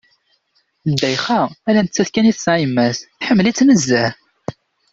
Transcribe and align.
Ddayxa, 0.91 1.41
ala 1.67 1.79
nettat 1.85 2.09
kan 2.13 2.29
i 2.31 2.33
tesɛa 2.35 2.57
yemma-s, 2.61 2.97
teḥmmel-itt 3.19 3.65
nezzeh. 3.67 4.11